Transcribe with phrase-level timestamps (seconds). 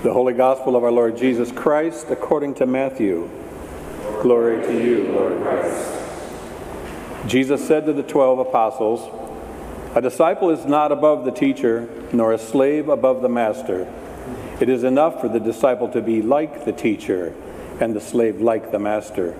[0.00, 3.28] The Holy Gospel of our Lord Jesus Christ according to Matthew.
[4.22, 6.00] Glory to you, Lord Christ.
[7.26, 9.10] Jesus said to the twelve apostles,
[9.96, 13.92] A disciple is not above the teacher, nor a slave above the master.
[14.60, 17.34] It is enough for the disciple to be like the teacher,
[17.80, 19.36] and the slave like the master.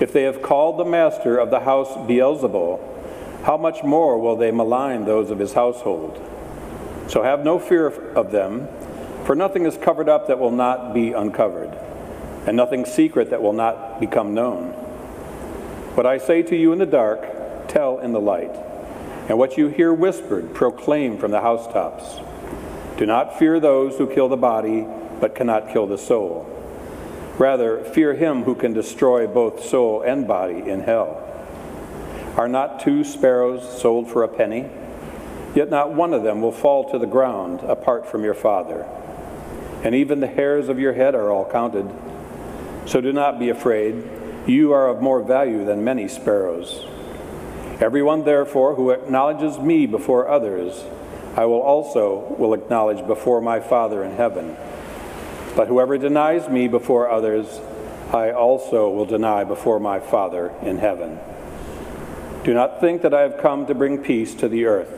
[0.00, 2.80] If they have called the master of the house Beelzebul,
[3.44, 6.20] how much more will they malign those of his household?
[7.06, 8.66] So have no fear of them,
[9.26, 11.70] for nothing is covered up that will not be uncovered,
[12.46, 14.72] and nothing secret that will not become known.
[15.94, 18.54] What I say to you in the dark, tell in the light,
[19.28, 22.20] and what you hear whispered, proclaim from the housetops.
[22.98, 24.86] Do not fear those who kill the body,
[25.20, 26.48] but cannot kill the soul.
[27.38, 31.18] Rather, fear him who can destroy both soul and body in hell.
[32.36, 34.68] Are not two sparrows sold for a penny?
[35.54, 38.86] Yet not one of them will fall to the ground apart from your Father.
[39.82, 41.90] And even the hairs of your head are all counted.
[42.86, 44.02] So do not be afraid.
[44.46, 46.84] You are of more value than many sparrows.
[47.80, 50.84] Everyone, therefore, who acknowledges me before others,
[51.36, 54.56] I will also will acknowledge before my Father in heaven.
[55.56, 57.60] But whoever denies me before others,
[58.12, 61.18] I also will deny before my Father in heaven.
[62.44, 64.90] Do not think that I have come to bring peace to the earth.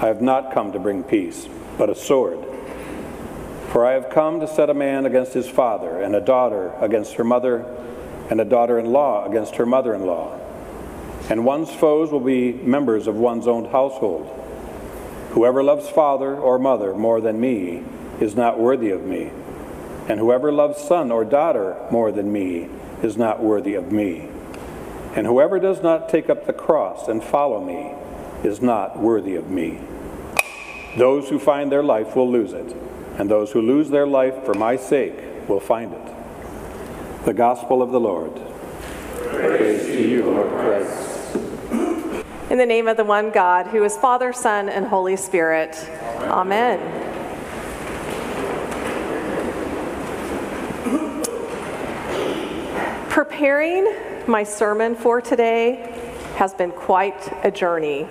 [0.00, 2.47] I have not come to bring peace, but a sword.
[3.68, 7.14] For I have come to set a man against his father, and a daughter against
[7.14, 7.66] her mother,
[8.30, 10.38] and a daughter in law against her mother in law.
[11.28, 14.26] And one's foes will be members of one's own household.
[15.32, 17.84] Whoever loves father or mother more than me
[18.20, 19.30] is not worthy of me,
[20.08, 22.68] and whoever loves son or daughter more than me
[23.02, 24.28] is not worthy of me.
[25.14, 27.92] And whoever does not take up the cross and follow me
[28.48, 29.78] is not worthy of me.
[30.96, 32.74] Those who find their life will lose it,
[33.18, 35.14] and those who lose their life for my sake
[35.48, 37.24] will find it.
[37.24, 38.40] The Gospel of the Lord.
[39.16, 41.36] Praise to you, Lord Christ.
[42.50, 45.76] In the name of the one God, who is Father, Son, and Holy Spirit.
[46.22, 46.78] Amen.
[53.10, 53.92] Preparing
[54.28, 55.92] my sermon for today
[56.36, 58.06] has been quite a journey.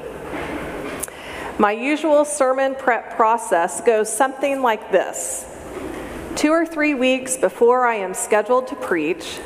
[1.60, 5.46] My usual sermon prep process goes something like this
[6.36, 9.40] Two or three weeks before I am scheduled to preach,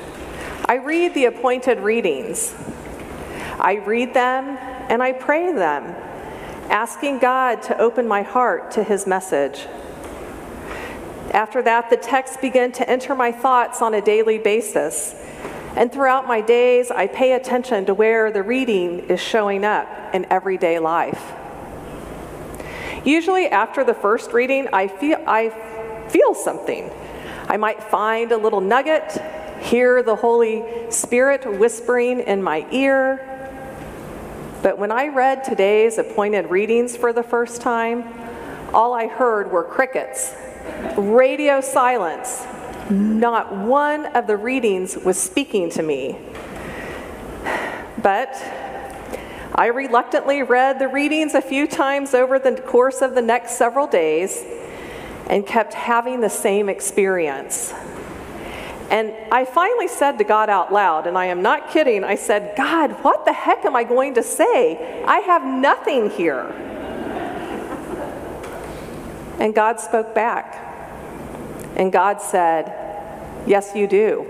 [0.66, 2.53] I read the appointed readings.
[3.59, 4.57] I read them
[4.89, 5.83] and I pray them,
[6.69, 9.66] asking God to open my heart to His message.
[11.31, 15.16] After that, the texts begin to enter my thoughts on a daily basis
[15.75, 20.25] and throughout my days, I pay attention to where the reading is showing up in
[20.29, 21.31] everyday life.
[23.03, 25.50] Usually, after the first reading, I feel, I
[26.09, 26.91] feel something.
[27.47, 29.19] I might find a little nugget,
[29.62, 33.28] hear the Holy Spirit whispering in my ear.
[34.61, 38.03] But when I read today's appointed readings for the first time,
[38.73, 40.35] all I heard were crickets,
[40.95, 42.45] radio silence,
[42.91, 46.17] not one of the readings was speaking to me.
[48.01, 48.35] But
[49.53, 53.85] I reluctantly read the readings a few times over the course of the next several
[53.85, 54.44] days
[55.28, 57.73] and kept having the same experience.
[58.90, 62.56] And I finally said to God out loud, and I am not kidding, I said,
[62.57, 65.03] God, what the heck am I going to say?
[65.06, 66.45] I have nothing here.
[69.40, 70.67] And God spoke back.
[71.75, 72.78] And God said,
[73.47, 74.28] Yes, you do.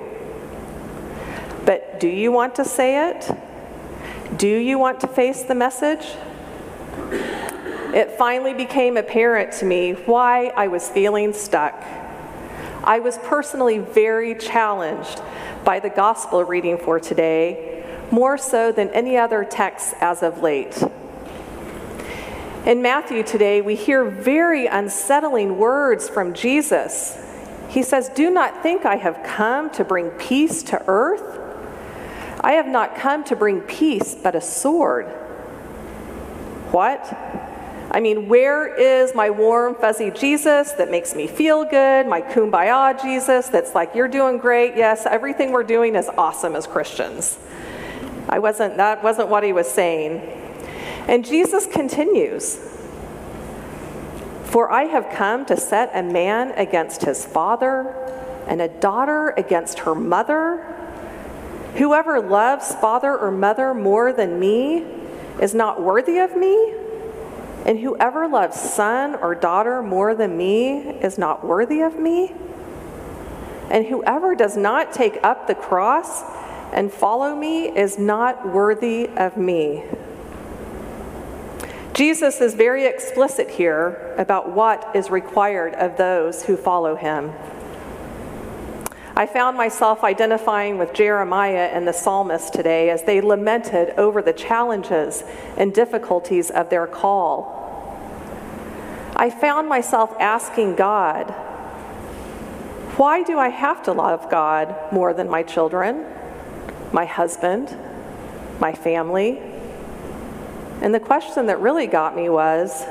[1.65, 3.29] But do you want to say it?
[4.41, 6.03] Do you want to face the message?
[7.93, 11.75] It finally became apparent to me why I was feeling stuck.
[12.83, 15.21] I was personally very challenged
[15.63, 20.81] by the gospel reading for today, more so than any other text as of late.
[22.65, 27.15] In Matthew today, we hear very unsettling words from Jesus
[27.71, 31.39] he says, Do not think I have come to bring peace to earth.
[32.41, 35.05] I have not come to bring peace, but a sword.
[36.71, 37.01] What?
[37.91, 42.07] I mean, where is my warm, fuzzy Jesus that makes me feel good?
[42.07, 44.75] My kumbaya Jesus that's like, you're doing great.
[44.75, 47.37] Yes, everything we're doing is awesome as Christians.
[48.27, 50.19] I wasn't, that wasn't what he was saying.
[51.07, 52.59] And Jesus continues
[54.51, 57.95] for I have come to set a man against his father,
[58.47, 60.75] and a daughter against her mother.
[61.75, 64.85] Whoever loves father or mother more than me
[65.39, 66.73] is not worthy of me,
[67.65, 72.33] And whoever loves son or daughter more than me is not worthy of me.
[73.69, 76.23] And whoever does not take up the cross
[76.73, 79.83] and follow me is not worthy of me.
[81.93, 87.31] Jesus is very explicit here about what is required of those who follow him.
[89.15, 94.31] I found myself identifying with Jeremiah and the psalmist today as they lamented over the
[94.31, 95.23] challenges
[95.57, 97.59] and difficulties of their call.
[99.15, 101.31] I found myself asking God,
[102.97, 106.05] why do I have to love God more than my children,
[106.93, 107.77] my husband,
[108.59, 109.39] my family?
[110.81, 112.85] And the question that really got me was,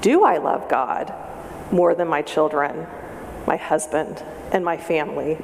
[0.00, 1.12] do I love God
[1.70, 2.86] more than my children,
[3.46, 4.22] my husband,
[4.54, 5.36] and my family.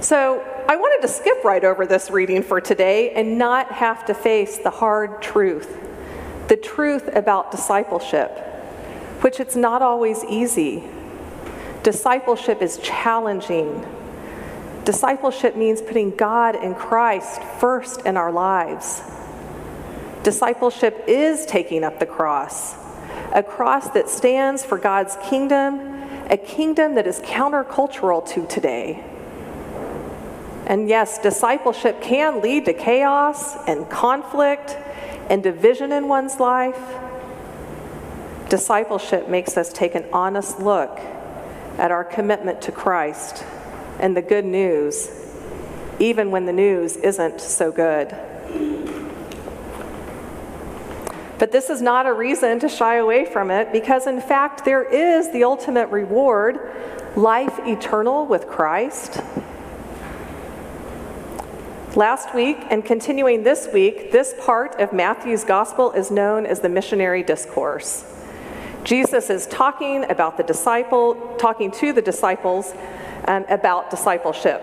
[0.00, 4.14] So I wanted to skip right over this reading for today and not have to
[4.14, 5.78] face the hard truth,
[6.48, 8.30] the truth about discipleship,
[9.20, 10.82] which it's not always easy.
[11.82, 13.86] Discipleship is challenging.
[14.84, 19.02] Discipleship means putting God and Christ first in our lives.
[20.22, 22.74] Discipleship is taking up the cross,
[23.34, 25.97] a cross that stands for God's kingdom
[26.28, 29.02] a kingdom that is countercultural to today.
[30.66, 34.76] And yes, discipleship can lead to chaos and conflict
[35.30, 36.78] and division in one's life.
[38.50, 40.98] Discipleship makes us take an honest look
[41.78, 43.44] at our commitment to Christ
[43.98, 45.10] and the good news,
[45.98, 48.14] even when the news isn't so good.
[51.38, 54.82] But this is not a reason to shy away from it because, in fact, there
[54.82, 56.58] is the ultimate reward
[57.16, 59.20] life eternal with Christ.
[61.94, 66.68] Last week and continuing this week, this part of Matthew's gospel is known as the
[66.68, 68.04] missionary discourse.
[68.84, 72.72] Jesus is talking about the disciple, talking to the disciples
[73.26, 74.62] um, about discipleship.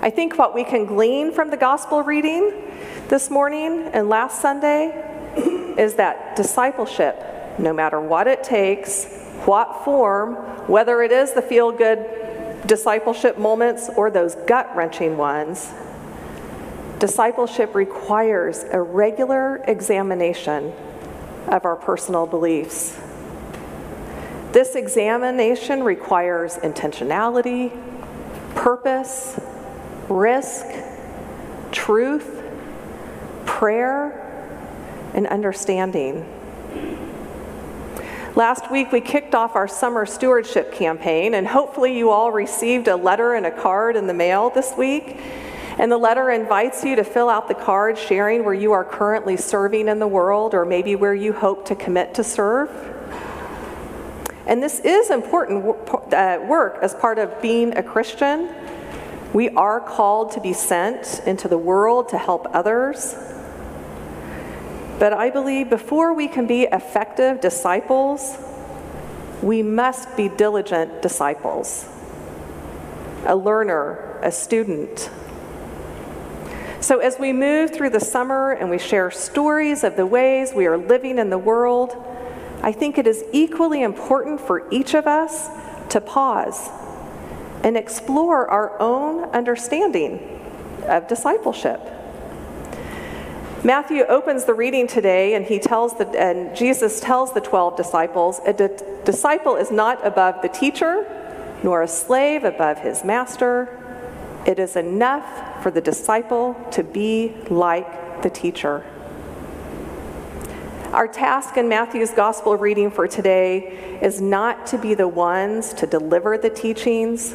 [0.00, 2.52] I think what we can glean from the gospel reading
[3.08, 5.09] this morning and last Sunday
[5.80, 7.18] is that discipleship,
[7.58, 9.06] no matter what it takes,
[9.46, 10.34] what form,
[10.68, 12.04] whether it is the feel good
[12.66, 15.72] discipleship moments or those gut wrenching ones,
[16.98, 20.70] discipleship requires a regular examination
[21.48, 23.00] of our personal beliefs.
[24.52, 27.72] This examination requires intentionality,
[28.54, 29.40] purpose,
[30.10, 30.66] risk,
[31.72, 32.42] truth,
[33.46, 34.29] prayer,
[35.14, 36.24] and understanding.
[38.36, 42.96] Last week, we kicked off our summer stewardship campaign, and hopefully, you all received a
[42.96, 45.18] letter and a card in the mail this week.
[45.78, 49.36] And the letter invites you to fill out the card sharing where you are currently
[49.36, 52.70] serving in the world or maybe where you hope to commit to serve.
[54.46, 55.64] And this is important
[56.12, 58.52] uh, work as part of being a Christian.
[59.32, 63.14] We are called to be sent into the world to help others.
[65.00, 68.36] But I believe before we can be effective disciples,
[69.40, 71.88] we must be diligent disciples,
[73.24, 75.08] a learner, a student.
[76.80, 80.66] So, as we move through the summer and we share stories of the ways we
[80.66, 81.96] are living in the world,
[82.62, 85.48] I think it is equally important for each of us
[85.92, 86.68] to pause
[87.64, 90.42] and explore our own understanding
[90.86, 91.99] of discipleship.
[93.62, 98.40] Matthew opens the reading today and he tells the, and Jesus tells the 12 disciples,
[98.46, 98.70] a di-
[99.04, 101.04] disciple is not above the teacher,
[101.62, 103.76] nor a slave above his master.
[104.46, 108.82] It is enough for the disciple to be like the teacher.
[110.92, 115.86] Our task in Matthew's gospel reading for today is not to be the ones to
[115.86, 117.34] deliver the teachings.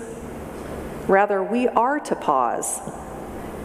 [1.07, 2.81] Rather, we are to pause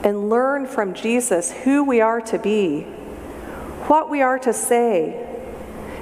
[0.02, 2.82] and learn from Jesus who we are to be,
[3.88, 5.26] what we are to say,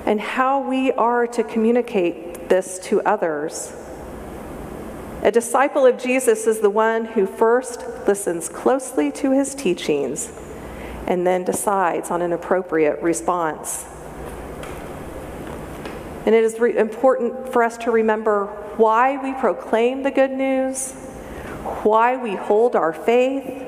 [0.06, 3.72] and how we are to communicate this to others.
[5.22, 10.32] A disciple of Jesus is the one who first listens closely to his teachings
[11.06, 13.84] and then decides on an appropriate response.
[16.24, 20.92] And it is re- important for us to remember why we proclaim the good news,
[21.82, 23.67] why we hold our faith,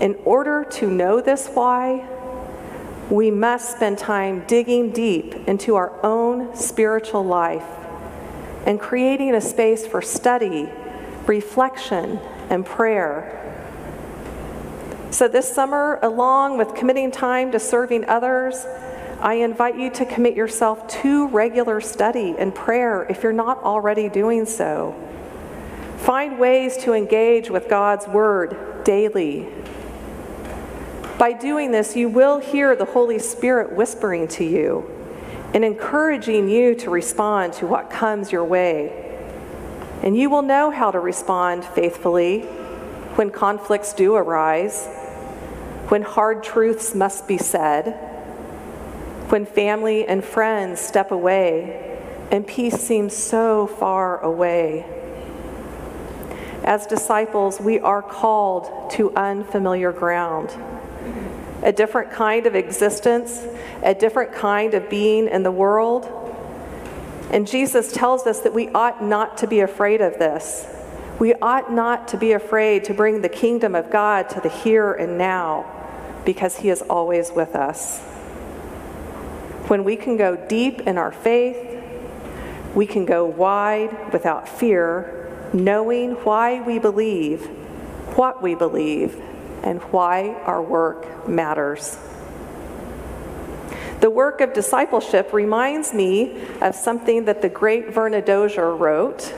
[0.00, 2.06] in order to know this why,
[3.10, 7.66] we must spend time digging deep into our own spiritual life
[8.66, 10.68] and creating a space for study,
[11.26, 12.18] reflection,
[12.50, 13.40] and prayer.
[15.10, 18.66] So, this summer, along with committing time to serving others,
[19.20, 24.08] I invite you to commit yourself to regular study and prayer if you're not already
[24.08, 24.94] doing so.
[25.98, 29.48] Find ways to engage with God's Word daily.
[31.18, 34.90] By doing this, you will hear the Holy Spirit whispering to you
[35.54, 39.00] and encouraging you to respond to what comes your way.
[40.02, 42.40] And you will know how to respond faithfully
[43.14, 44.86] when conflicts do arise,
[45.88, 47.92] when hard truths must be said,
[49.28, 51.80] when family and friends step away
[52.32, 54.84] and peace seems so far away.
[56.64, 60.50] As disciples, we are called to unfamiliar ground
[61.64, 63.46] a different kind of existence,
[63.82, 66.06] a different kind of being in the world.
[67.30, 70.66] And Jesus tells us that we ought not to be afraid of this.
[71.18, 74.92] We ought not to be afraid to bring the kingdom of God to the here
[74.92, 75.70] and now
[76.26, 78.00] because he is always with us.
[79.68, 81.80] When we can go deep in our faith,
[82.74, 85.23] we can go wide without fear,
[85.54, 87.46] knowing why we believe,
[88.16, 89.16] what we believe,
[89.62, 91.96] and why our work matters.
[94.00, 99.32] The work of discipleship reminds me of something that the great Verna Dozier wrote.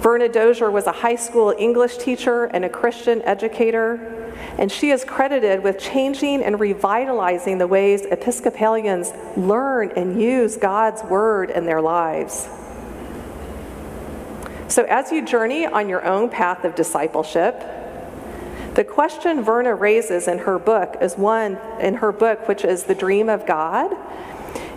[0.00, 4.14] Verna Dozier was a high school English teacher and a Christian educator,
[4.58, 11.02] and she is credited with changing and revitalizing the ways Episcopalians learn and use God's
[11.04, 12.48] Word in their lives.
[14.68, 17.64] So, as you journey on your own path of discipleship,
[18.74, 22.94] the question Verna raises in her book is one in her book, which is The
[22.94, 23.96] Dream of God.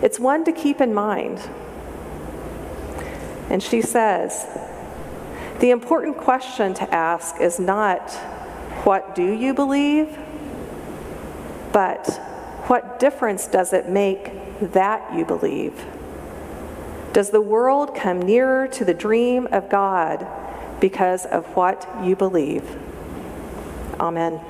[0.02, 1.40] It's one to keep in mind.
[3.50, 4.46] And she says,
[5.60, 8.10] the important question to ask is not,
[8.84, 10.18] what do you believe?
[11.72, 12.08] But
[12.66, 14.32] what difference does it make
[14.72, 15.74] that you believe?
[17.12, 20.26] Does the world come nearer to the dream of God
[20.80, 22.64] because of what you believe?
[24.00, 24.40] Amen.